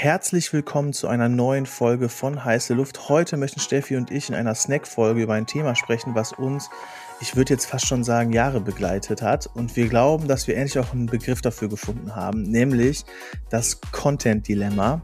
[0.00, 3.08] Herzlich willkommen zu einer neuen Folge von Heiße Luft.
[3.08, 6.70] Heute möchten Steffi und ich in einer Snack-Folge über ein Thema sprechen, was uns,
[7.20, 9.48] ich würde jetzt fast schon sagen, Jahre begleitet hat.
[9.54, 13.04] Und wir glauben, dass wir endlich auch einen Begriff dafür gefunden haben, nämlich
[13.50, 15.02] das Content-Dilemma.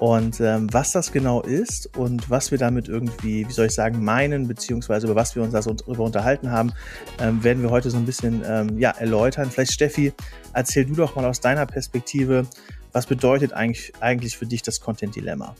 [0.00, 4.02] Und ähm, was das genau ist und was wir damit irgendwie, wie soll ich sagen,
[4.02, 6.72] meinen, beziehungsweise über was wir uns darüber unterhalten haben,
[7.20, 9.48] ähm, werden wir heute so ein bisschen ähm, ja, erläutern.
[9.48, 10.12] Vielleicht, Steffi,
[10.52, 12.46] erzähl du doch mal aus deiner Perspektive,
[12.94, 15.54] was bedeutet eigentlich, eigentlich für dich das Content-Dilemma?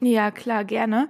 [0.00, 1.08] Ja, klar, gerne.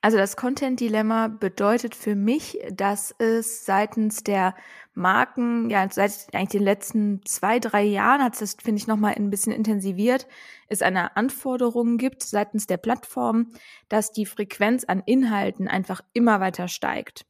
[0.00, 4.54] Also das Content-Dilemma bedeutet für mich, dass es seitens der
[4.94, 9.14] Marken, ja, seit eigentlich den letzten zwei, drei Jahren hat es das, finde ich, nochmal
[9.14, 10.26] ein bisschen intensiviert,
[10.68, 13.52] es eine Anforderung gibt seitens der Plattform,
[13.88, 17.26] dass die Frequenz an Inhalten einfach immer weiter steigt.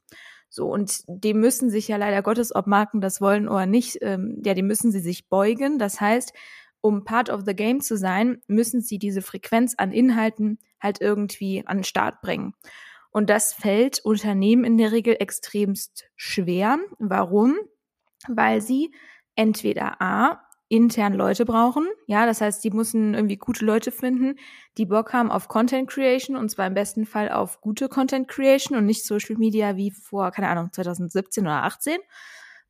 [0.51, 4.40] So, und dem müssen sich ja leider Gottes, ob Marken das wollen oder nicht, ähm,
[4.45, 5.79] ja, dem müssen sie sich beugen.
[5.79, 6.32] Das heißt,
[6.80, 11.64] um Part of the Game zu sein, müssen sie diese Frequenz an Inhalten halt irgendwie
[11.66, 12.54] an den Start bringen.
[13.10, 16.79] Und das fällt Unternehmen in der Regel extremst schwer.
[16.99, 17.56] Warum?
[18.29, 18.93] Weil sie
[19.34, 21.87] entweder A, intern Leute brauchen.
[22.06, 24.38] Ja, das heißt, die müssen irgendwie gute Leute finden,
[24.76, 28.76] die Bock haben auf Content Creation und zwar im besten Fall auf gute Content Creation
[28.76, 31.99] und nicht Social Media wie vor, keine Ahnung, 2017 oder 18.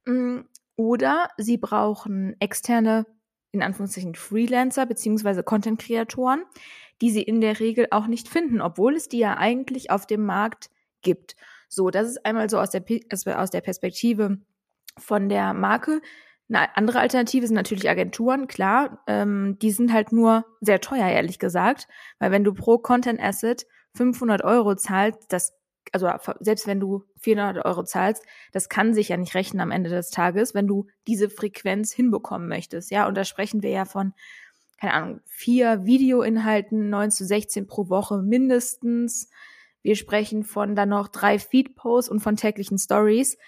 [0.06, 0.40] Mm,
[0.76, 3.04] oder sie brauchen externe
[3.52, 6.44] in Anführungszeichen Freelancer beziehungsweise Content-Kreatoren,
[7.00, 10.24] die sie in der Regel auch nicht finden, obwohl es die ja eigentlich auf dem
[10.24, 10.70] Markt
[11.02, 11.36] gibt.
[11.68, 12.84] So, das ist einmal so aus der,
[13.36, 14.38] aus der Perspektive
[14.96, 16.00] von der Marke.
[16.48, 19.02] Eine andere Alternative sind natürlich Agenturen, klar.
[19.06, 21.88] Ähm, die sind halt nur sehr teuer, ehrlich gesagt.
[22.18, 25.57] Weil wenn du pro Content Asset 500 Euro zahlst, das
[25.92, 29.90] also selbst wenn du 400 Euro zahlst, das kann sich ja nicht rechnen am Ende
[29.90, 32.90] des Tages, wenn du diese Frequenz hinbekommen möchtest.
[32.90, 34.12] Ja, und da sprechen wir ja von,
[34.80, 39.30] keine Ahnung, vier Videoinhalten, 9 zu 16 pro Woche mindestens.
[39.82, 43.38] Wir sprechen von dann noch drei Feed-Posts und von täglichen Stories.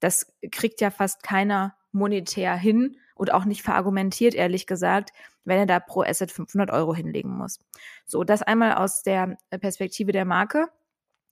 [0.00, 5.10] Das kriegt ja fast keiner monetär hin und auch nicht verargumentiert, ehrlich gesagt,
[5.44, 7.58] wenn er da pro Asset 500 Euro hinlegen muss.
[8.06, 10.68] So, das einmal aus der Perspektive der Marke.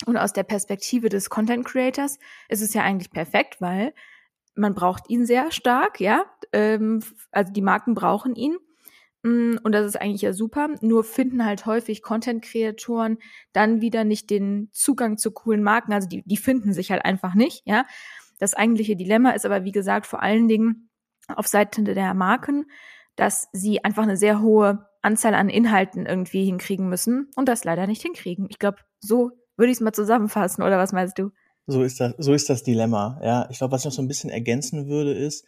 [0.06, 3.92] Und aus der Perspektive des Content Creators ist es ja eigentlich perfekt, weil
[4.54, 6.25] man braucht ihn sehr stark, ja.
[6.53, 8.56] Ähm, also die Marken brauchen ihn.
[9.22, 10.69] Mm, und das ist eigentlich ja super.
[10.81, 13.19] Nur finden halt häufig Content-Kreatoren
[13.53, 15.92] dann wieder nicht den Zugang zu coolen Marken.
[15.92, 17.84] Also die, die finden sich halt einfach nicht, ja.
[18.38, 20.91] Das eigentliche Dilemma ist aber, wie gesagt, vor allen Dingen
[21.26, 22.66] auf Seiten der Marken,
[23.16, 27.87] dass sie einfach eine sehr hohe Anzahl an Inhalten irgendwie hinkriegen müssen und das leider
[27.88, 28.47] nicht hinkriegen.
[28.48, 31.30] Ich glaube, so würde ich es mal zusammenfassen, oder was meinst du?
[31.70, 33.20] So ist das, so ist das Dilemma.
[33.22, 35.44] Ja, ich glaube, was ich noch so ein bisschen ergänzen würde, ist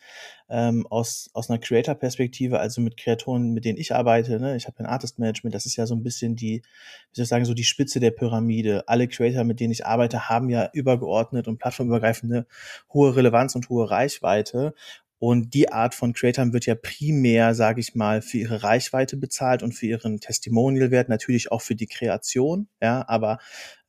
[0.50, 4.38] ähm, aus aus einer Creator-Perspektive, also mit Kreatoren, mit denen ich arbeite.
[4.38, 5.54] Ne, ich habe ein Artist Management.
[5.54, 8.10] Das ist ja so ein bisschen die, wie soll ich sagen, so die Spitze der
[8.10, 8.86] Pyramide.
[8.86, 12.46] Alle Creator, mit denen ich arbeite, haben ja übergeordnet und plattformübergreifende
[12.92, 14.74] hohe Relevanz und hohe Reichweite.
[15.18, 19.62] Und die Art von Creatoren wird ja primär, sage ich mal, für ihre Reichweite bezahlt
[19.62, 23.38] und für ihren Testimonial-Wert, natürlich auch für die Kreation, ja, aber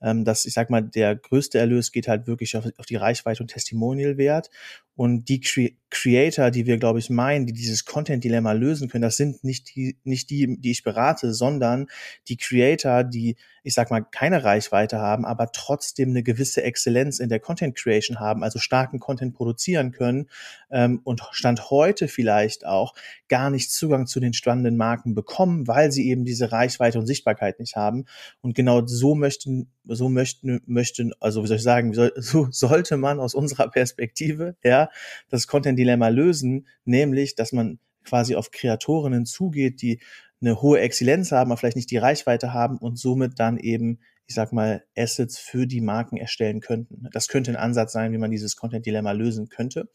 [0.02, 3.42] ähm, das, ich sag mal, der größte Erlös geht halt wirklich auf, auf die Reichweite
[3.42, 4.50] und Testimonial-Wert.
[4.94, 9.18] Und die Cre Creator, die wir, glaube ich, meinen, die dieses Content-Dilemma lösen können, das
[9.18, 11.86] sind nicht die, nicht die, die ich berate, sondern
[12.28, 17.28] die Creator, die, ich sag mal, keine Reichweite haben, aber trotzdem eine gewisse Exzellenz in
[17.28, 20.30] der Content Creation haben, also starken Content produzieren können
[20.70, 22.94] ähm, und Stand heute vielleicht auch
[23.28, 27.60] gar nicht Zugang zu den spannenden Marken bekommen, weil sie eben diese Reichweite und Sichtbarkeit
[27.60, 28.06] nicht haben.
[28.40, 33.20] Und genau so möchten so möchten, möchten, also wie soll ich sagen, so sollte man
[33.20, 34.88] aus unserer Perspektive, ja,
[35.28, 40.00] das Content-Dilemma lösen, nämlich, dass man quasi auf Kreatorinnen zugeht, die
[40.40, 44.34] eine hohe Exzellenz haben, aber vielleicht nicht die Reichweite haben und somit dann eben, ich
[44.34, 47.08] sag mal, Assets für die Marken erstellen könnten.
[47.12, 49.88] Das könnte ein Ansatz sein, wie man dieses Content-Dilemma lösen könnte.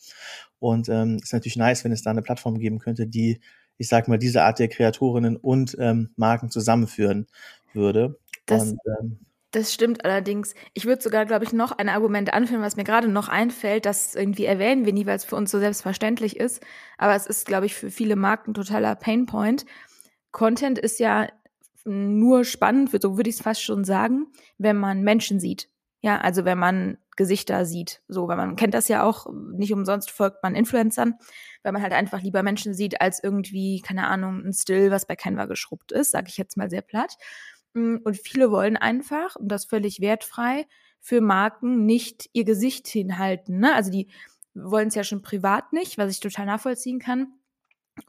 [0.59, 3.41] Und ähm, ist natürlich nice, wenn es da eine Plattform geben könnte, die,
[3.78, 7.27] ich sag mal, diese Art der Kreatorinnen und ähm, Marken zusammenführen
[7.74, 8.18] würde.
[8.45, 9.19] Das, und, ähm,
[9.51, 10.55] das stimmt allerdings.
[10.73, 13.85] Ich würde sogar, glaube ich, noch ein Argument anführen, was mir gerade noch einfällt.
[13.85, 16.61] Das irgendwie erwähnen wir nie, weil es für uns so selbstverständlich ist.
[16.97, 19.65] Aber es ist, glaube ich, für viele Marken totaler Painpoint.
[20.31, 21.27] Content ist ja
[21.85, 24.27] nur spannend, so würde ich es fast schon sagen,
[24.57, 25.69] wenn man Menschen sieht.
[26.01, 28.01] Ja, also wenn man Gesichter sieht.
[28.07, 31.15] So, weil man kennt das ja auch, nicht umsonst folgt man Influencern,
[31.63, 35.15] weil man halt einfach lieber Menschen sieht, als irgendwie, keine Ahnung, ein Still, was bei
[35.15, 37.17] Canva geschrubbt ist, sage ich jetzt mal sehr platt.
[38.03, 40.65] Und viele wollen einfach, und das völlig wertfrei,
[41.00, 43.59] für Marken nicht ihr Gesicht hinhalten.
[43.59, 43.74] Ne?
[43.74, 44.07] Also die
[44.53, 47.33] wollen es ja schon privat nicht, was ich total nachvollziehen kann,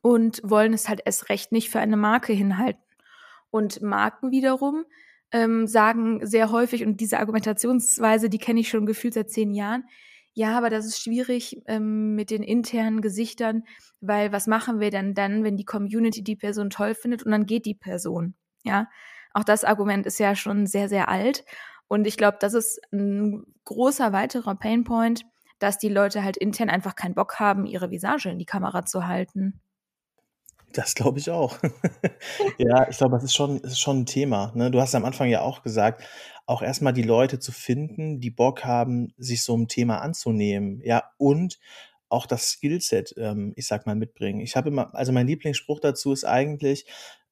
[0.03, 2.83] und wollen es halt erst recht nicht für eine Marke hinhalten.
[3.51, 4.85] Und Marken wiederum
[5.33, 9.85] ähm, sagen sehr häufig, und diese Argumentationsweise, die kenne ich schon gefühlt seit zehn Jahren,
[10.35, 13.65] ja, aber das ist schwierig ähm, mit den internen Gesichtern,
[14.01, 17.45] weil was machen wir denn dann, wenn die Community die Person toll findet und dann
[17.47, 18.35] geht die Person?
[18.63, 18.89] Ja,
[19.39, 21.45] auch das Argument ist ja schon sehr, sehr alt.
[21.87, 25.25] Und ich glaube, das ist ein großer weiterer Painpoint,
[25.61, 29.07] dass die Leute halt intern einfach keinen Bock haben, ihre Visage in die Kamera zu
[29.07, 29.61] halten.
[30.73, 31.57] Das glaube ich auch.
[32.59, 34.53] ja, ich glaube, das ist schon, ist schon ein Thema.
[34.55, 34.71] Ne?
[34.71, 36.03] Du hast am Anfang ja auch gesagt,
[36.45, 40.81] auch erstmal die Leute zu finden, die Bock haben, sich so einem Thema anzunehmen.
[40.83, 41.59] Ja, und
[42.09, 44.41] auch das Skillset, ähm, ich sag mal, mitbringen.
[44.41, 46.87] Ich habe immer, also mein Lieblingsspruch dazu ist eigentlich,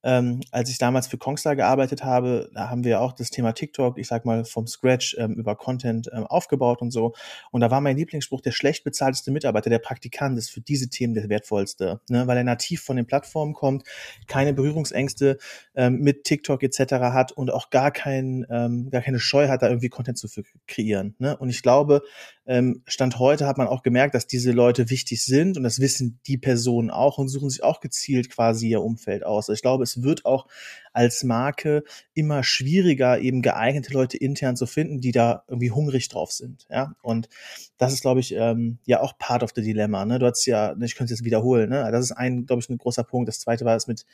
[0.07, 3.99] ähm, als ich damals für Kongstar gearbeitet habe, da haben wir auch das Thema TikTok,
[3.99, 7.13] ich sag mal, vom Scratch ähm, über Content ähm, aufgebaut und so.
[7.51, 11.15] Und da war mein Lieblingsspruch, der schlecht bezahlteste Mitarbeiter, der Praktikant ist für diese Themen
[11.15, 12.25] der wertvollste, ne?
[12.29, 13.83] weil er nativ von den Plattformen kommt,
[14.29, 15.39] keine Berührungsängste
[15.75, 16.79] ähm, mit TikTok etc.
[17.13, 20.29] hat und auch gar, kein, ähm, gar keine Scheu hat, da irgendwie Content zu
[20.69, 21.17] kreieren.
[21.19, 21.37] Ne?
[21.37, 22.03] Und ich glaube,
[22.47, 26.21] ähm, Stand heute hat man auch gemerkt, dass diese Leute wichtig sind und das wissen
[26.29, 29.49] die Personen auch und suchen sich auch gezielt quasi ihr Umfeld aus.
[29.49, 30.47] Ich glaube, es wird auch
[30.93, 31.85] als Marke
[32.15, 36.67] immer schwieriger, eben geeignete Leute intern zu finden, die da irgendwie hungrig drauf sind.
[36.71, 37.29] Ja, und
[37.77, 40.07] das ist, glaube ich, ähm, ja auch part of the Dilemma.
[40.07, 40.19] Ne?
[40.19, 41.69] Du hast ja, ich könnte es jetzt wiederholen.
[41.69, 41.87] Ne?
[41.93, 43.29] Das ist ein, glaube ich, ein großer Punkt.
[43.29, 44.07] Das zweite war es mit,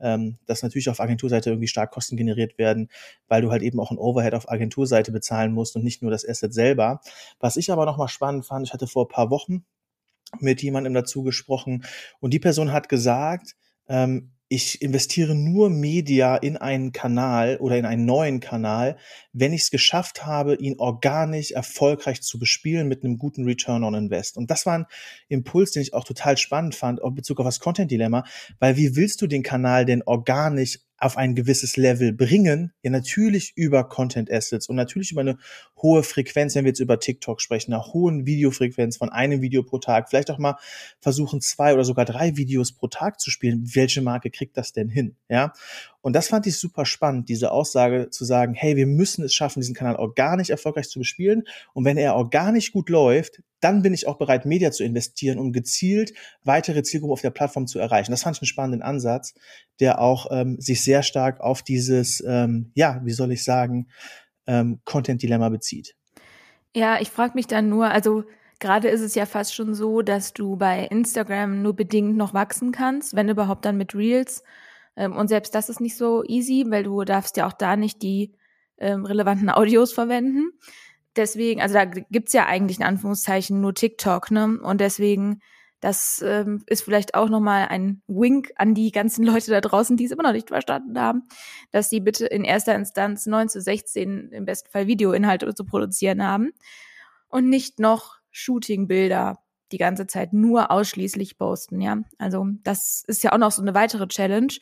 [0.00, 2.88] ähm, dass natürlich auf Agenturseite irgendwie stark Kosten generiert werden,
[3.28, 6.28] weil du halt eben auch ein Overhead auf Agenturseite bezahlen musst und nicht nur das
[6.28, 7.00] Asset selber.
[7.38, 9.64] Was ich aber nochmal spannend fand, ich hatte vor ein paar Wochen
[10.40, 11.84] mit jemandem dazu gesprochen
[12.18, 13.54] und die Person hat gesagt,
[13.88, 18.96] ähm, ich investiere nur Media in einen Kanal oder in einen neuen Kanal,
[19.32, 23.94] wenn ich es geschafft habe, ihn organisch erfolgreich zu bespielen mit einem guten Return on
[23.94, 24.36] Invest.
[24.36, 24.86] Und das war ein
[25.28, 28.24] Impuls, den ich auch total spannend fand, auf Bezug auf das Content Dilemma,
[28.60, 33.52] weil wie willst du den Kanal denn organisch auf ein gewisses Level bringen, ja natürlich
[33.56, 35.36] über Content Assets und natürlich über eine
[35.84, 39.78] hohe Frequenz, wenn wir jetzt über TikTok sprechen, einer hohen Videofrequenz von einem Video pro
[39.78, 40.56] Tag, vielleicht auch mal
[40.98, 43.62] versuchen zwei oder sogar drei Videos pro Tag zu spielen.
[43.74, 45.14] Welche Marke kriegt das denn hin?
[45.28, 45.52] Ja.
[46.00, 49.60] Und das fand ich super spannend, diese Aussage zu sagen, hey, wir müssen es schaffen,
[49.60, 51.44] diesen Kanal organisch erfolgreich zu bespielen.
[51.72, 55.52] Und wenn er organisch gut läuft, dann bin ich auch bereit, Media zu investieren, um
[55.52, 58.10] gezielt weitere Zielgruppen auf der Plattform zu erreichen.
[58.10, 59.34] Das fand ich einen spannenden Ansatz,
[59.80, 63.88] der auch ähm, sich sehr stark auf dieses, ähm, ja, wie soll ich sagen,
[64.46, 65.94] ähm, Content-Dilemma bezieht.
[66.74, 68.24] Ja, ich frage mich dann nur, also
[68.58, 72.72] gerade ist es ja fast schon so, dass du bei Instagram nur bedingt noch wachsen
[72.72, 74.42] kannst, wenn überhaupt dann mit Reels.
[74.96, 78.02] Ähm, und selbst das ist nicht so easy, weil du darfst ja auch da nicht
[78.02, 78.34] die
[78.78, 80.50] ähm, relevanten Audios verwenden.
[81.16, 84.58] Deswegen, also da gibt's ja eigentlich in Anführungszeichen nur TikTok, ne?
[84.60, 85.40] Und deswegen,
[85.84, 90.06] das ähm, ist vielleicht auch nochmal ein Wink an die ganzen Leute da draußen, die
[90.06, 91.28] es immer noch nicht verstanden haben,
[91.72, 96.26] dass sie bitte in erster Instanz 9 zu 16 im besten Fall Videoinhalte zu produzieren
[96.26, 96.52] haben
[97.28, 99.40] und nicht noch Shooting-Bilder
[99.72, 101.98] die ganze Zeit nur ausschließlich posten, ja.
[102.16, 104.54] Also das ist ja auch noch so eine weitere Challenge,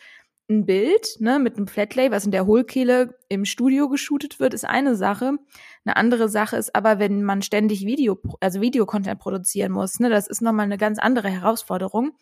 [0.52, 4.64] ein Bild ne, mit einem Flatlay, was in der Hohlkehle im Studio geshootet wird, ist
[4.64, 5.38] eine Sache.
[5.84, 10.28] Eine andere Sache ist aber, wenn man ständig Video, also Videocontent produzieren muss, ne, das
[10.28, 12.12] ist nochmal eine ganz andere Herausforderung.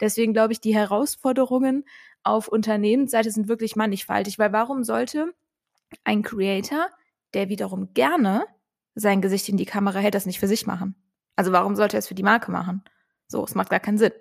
[0.00, 1.84] Deswegen glaube ich, die Herausforderungen
[2.22, 5.32] auf Unternehmensseite sind wirklich mannigfaltig, weil warum sollte
[6.04, 6.88] ein Creator,
[7.34, 8.44] der wiederum gerne
[8.94, 10.96] sein Gesicht in die Kamera hält, das nicht für sich machen?
[11.36, 12.82] Also warum sollte er es für die Marke machen?
[13.28, 14.12] So, es macht gar keinen Sinn.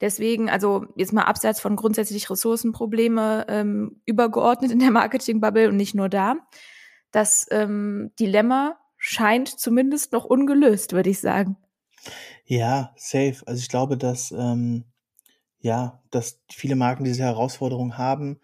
[0.00, 5.94] Deswegen, also jetzt mal abseits von grundsätzlich Ressourcenprobleme ähm, übergeordnet in der Marketingbubble und nicht
[5.94, 6.36] nur da.
[7.12, 11.56] Das ähm, Dilemma scheint zumindest noch ungelöst, würde ich sagen.
[12.44, 13.36] Ja, safe.
[13.46, 14.84] Also ich glaube, dass ähm,
[15.60, 18.40] ja, dass viele Marken diese Herausforderung haben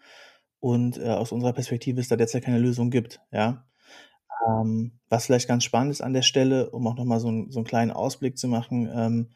[0.59, 3.19] und äh, aus unserer Perspektive es da derzeit keine Lösung gibt.
[3.31, 3.65] Ja.
[4.47, 7.59] Ähm, was vielleicht ganz spannend ist an der Stelle, um auch nochmal so, ein, so
[7.59, 9.29] einen kleinen Ausblick zu machen, ähm,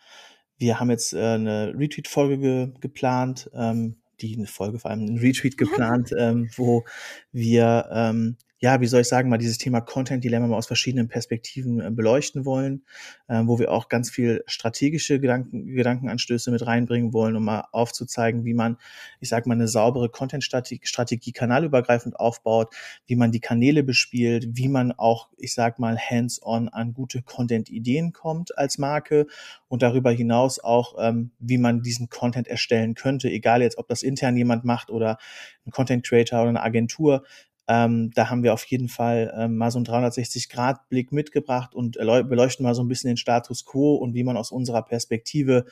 [0.61, 5.17] wir haben jetzt äh, eine Retweet-Folge ge geplant, ähm, die eine Folge, vor allem ein
[5.17, 6.85] Retweet geplant, ähm, wo
[7.31, 11.07] wir ähm, ja, wie soll ich sagen, mal dieses Thema Content Dilemma mal aus verschiedenen
[11.07, 12.83] Perspektiven äh, beleuchten wollen,
[13.27, 18.45] äh, wo wir auch ganz viel strategische Gedanken, Gedankenanstöße mit reinbringen wollen, um mal aufzuzeigen,
[18.45, 18.77] wie man,
[19.19, 22.75] ich sag mal, eine saubere Content-Strategie kanalübergreifend aufbaut,
[23.07, 28.13] wie man die Kanäle bespielt, wie man auch, ich sag mal, hands-on an gute Content-Ideen
[28.13, 29.25] kommt als Marke
[29.69, 34.03] und darüber hinaus auch, ähm, wie man diesen Content erstellen könnte, egal jetzt, ob das
[34.03, 35.17] intern jemand macht oder
[35.65, 37.23] ein Content Creator oder eine Agentur,
[37.71, 42.65] ähm, da haben wir auf jeden Fall ähm, mal so einen 360-Grad-Blick mitgebracht und beleuchten
[42.65, 45.65] mal so ein bisschen den Status quo und wie man aus unserer Perspektive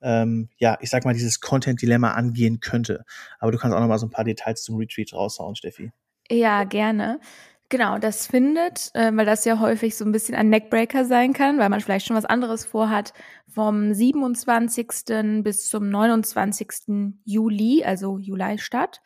[0.00, 3.04] ähm, ja, ich sag mal, dieses Content-Dilemma angehen könnte.
[3.40, 5.90] Aber du kannst auch noch mal so ein paar Details zum Retreat raushauen, Steffi.
[6.30, 7.20] Ja, gerne.
[7.68, 11.58] Genau, das findet, äh, weil das ja häufig so ein bisschen ein Neckbreaker sein kann,
[11.58, 13.12] weil man vielleicht schon was anderes vorhat,
[13.48, 15.42] vom 27.
[15.42, 17.16] bis zum 29.
[17.24, 19.00] Juli, also Juli statt.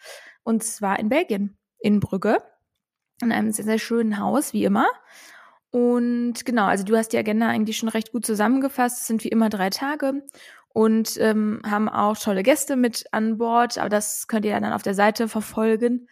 [0.44, 2.42] Und zwar in Belgien, in Brügge,
[3.22, 4.86] in einem sehr, sehr schönen Haus, wie immer.
[5.70, 9.00] Und genau, also du hast die Agenda eigentlich schon recht gut zusammengefasst.
[9.00, 10.22] Es sind wie immer drei Tage
[10.68, 14.82] und ähm, haben auch tolle Gäste mit an Bord, aber das könnt ihr dann auf
[14.82, 16.08] der Seite verfolgen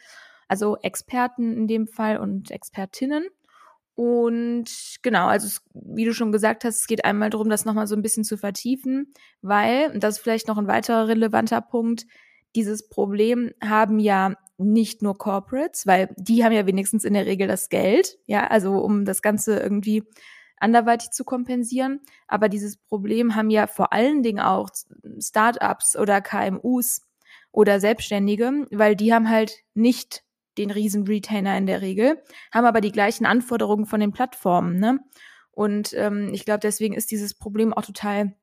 [0.53, 3.25] also Experten in dem Fall und Expertinnen.
[3.95, 4.67] Und
[5.01, 7.97] genau, also es, wie du schon gesagt hast, es geht einmal darum, das nochmal so
[7.97, 12.05] ein bisschen zu vertiefen, weil, und das ist vielleicht noch ein weiterer relevanter Punkt,
[12.55, 17.49] dieses Problem haben ja nicht nur Corporates, weil die haben ja wenigstens in der Regel
[17.49, 20.05] das Geld, ja, also um das Ganze irgendwie
[20.59, 22.01] anderweitig zu kompensieren.
[22.29, 24.71] Aber dieses Problem haben ja vor allen Dingen auch
[25.19, 27.03] Startups oder KMUs
[27.51, 30.25] oder Selbstständige, weil die haben halt nicht
[30.59, 34.79] den riesen Retainer in der Regel, haben aber die gleichen Anforderungen von den Plattformen.
[34.79, 35.01] Ne?
[35.51, 38.35] Und ähm, ich glaube, deswegen ist dieses Problem auch total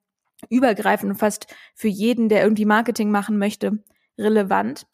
[0.50, 3.84] übergreifend und fast für jeden, der irgendwie Marketing machen möchte,
[4.18, 4.88] relevant.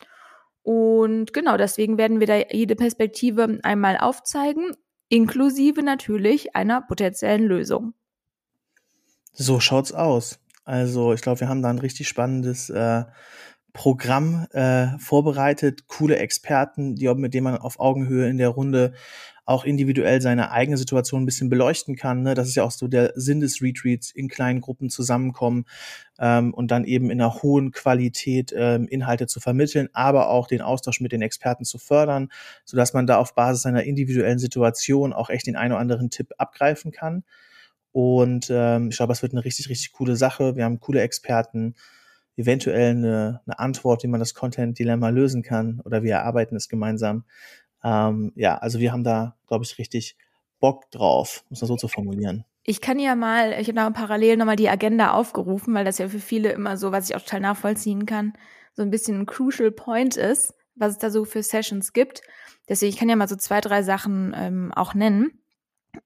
[0.66, 4.76] Und genau, deswegen werden wir da jede Perspektive einmal aufzeigen,
[5.10, 7.94] inklusive natürlich einer potenziellen Lösung.
[9.32, 10.40] So schaut's aus.
[10.64, 13.04] Also ich glaube, wir haben da ein richtig spannendes äh,
[13.76, 18.94] Programm äh, vorbereitet, coole Experten, die, mit denen man auf Augenhöhe in der Runde
[19.44, 22.24] auch individuell seine eigene Situation ein bisschen beleuchten kann.
[22.24, 22.34] Ne?
[22.36, 25.66] Das ist ja auch so der Sinn des Retreats, in kleinen Gruppen zusammenkommen
[26.18, 30.62] ähm, und dann eben in einer hohen Qualität ähm, Inhalte zu vermitteln, aber auch den
[30.62, 32.30] Austausch mit den Experten zu fördern,
[32.64, 36.32] sodass man da auf Basis seiner individuellen Situation auch echt den einen oder anderen Tipp
[36.38, 37.26] abgreifen kann.
[37.92, 40.56] Und ähm, ich glaube, es wird eine richtig, richtig coole Sache.
[40.56, 41.76] Wir haben coole Experten,
[42.38, 47.24] eventuell eine, eine Antwort, wie man das Content-Dilemma lösen kann oder wir erarbeiten es gemeinsam.
[47.84, 50.18] Ähm, ja, also wir haben da, glaube ich, richtig
[50.60, 52.46] Bock drauf, muss man so zu formulieren.
[52.64, 56.10] Ich kann ja mal, ich habe da parallel nochmal die Agenda aufgerufen, weil das ja
[56.10, 58.34] für viele immer so, was ich auch total nachvollziehen kann,
[58.74, 62.22] so ein bisschen ein crucial point ist, was es da so für Sessions gibt.
[62.68, 65.40] Deswegen, ich kann ja mal so zwei, drei Sachen ähm, auch nennen.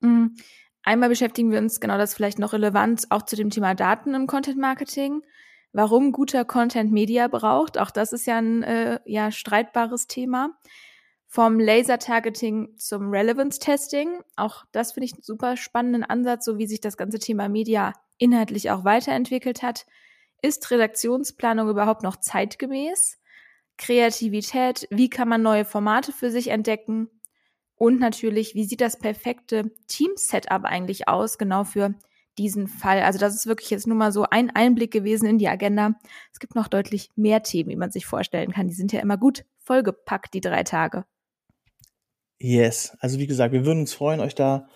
[0.02, 0.28] Mm,
[0.84, 4.28] einmal beschäftigen wir uns genau das vielleicht noch relevant auch zu dem Thema Daten im
[4.28, 5.22] Content Marketing
[5.74, 7.78] warum guter Content Media braucht.
[7.78, 10.58] Auch das ist ja ein äh, ja, streitbares Thema.
[11.28, 14.22] Vom Laser-Targeting zum Relevance-Testing.
[14.36, 17.94] Auch das finde ich einen super spannenden Ansatz, so wie sich das ganze Thema Media
[18.18, 19.86] inhaltlich auch weiterentwickelt hat.
[20.42, 23.20] Ist Redaktionsplanung überhaupt noch zeitgemäß?
[23.78, 27.10] Kreativität, wie kann man neue Formate für sich entdecken?
[27.76, 31.94] Und natürlich, wie sieht das perfekte Team-Setup eigentlich aus, genau für
[32.40, 33.02] diesen Fall.
[33.02, 35.92] Also das ist wirklich jetzt nur mal so ein Einblick gewesen in die Agenda.
[36.32, 38.68] Es gibt noch deutlich mehr Themen, wie man sich vorstellen kann.
[38.68, 41.06] Die sind ja immer gut vollgepackt, die drei Tage.
[42.40, 42.98] Yes.
[43.00, 44.68] Also wie gesagt, wir würden uns freuen, euch da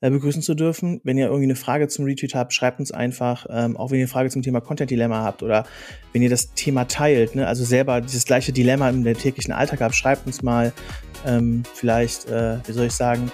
[0.00, 1.00] äh, begrüßen zu dürfen.
[1.02, 3.46] Wenn ihr irgendwie eine Frage zum Retweet habt, schreibt uns einfach.
[3.50, 5.66] Ähm, auch wenn ihr eine Frage zum Thema Content Dilemma habt oder
[6.12, 9.96] wenn ihr das Thema teilt, ne, also selber dieses gleiche Dilemma der täglichen Alltag habt,
[9.96, 10.72] schreibt uns mal.
[11.26, 13.32] Ähm, vielleicht, äh, wie soll ich sagen,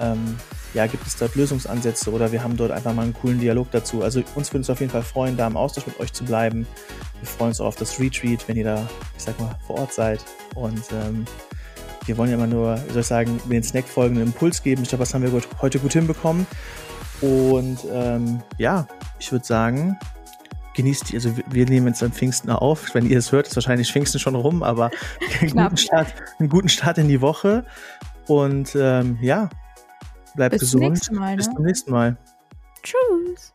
[0.00, 0.36] ähm,
[0.74, 4.02] ja, gibt es dort Lösungsansätze oder wir haben dort einfach mal einen coolen Dialog dazu.
[4.02, 6.66] Also uns würde es auf jeden Fall freuen, da im Austausch mit euch zu bleiben.
[7.20, 9.92] Wir freuen uns auch auf das Retreat, wenn ihr da, ich sag mal, vor Ort
[9.92, 10.24] seid.
[10.54, 11.24] Und ähm,
[12.06, 14.82] wir wollen ja immer nur, wie soll ich sagen, den Snack folgenden Impuls geben.
[14.82, 16.46] Ich glaube, das haben wir heute gut hinbekommen.
[17.20, 18.86] Und ähm, ja,
[19.18, 19.98] ich würde sagen,
[20.74, 22.94] genießt die, also wir nehmen jetzt am Pfingsten auf.
[22.94, 24.90] Wenn ihr es hört, ist wahrscheinlich Pfingsten schon rum, aber
[25.40, 27.64] einen guten, Start, einen guten Start in die Woche.
[28.26, 29.50] Und ähm, ja,
[30.40, 31.12] Bleibt Bis gesund.
[31.12, 31.36] Mal, ne?
[31.36, 32.16] Bis zum nächsten Mal.
[32.82, 33.52] Tschüss.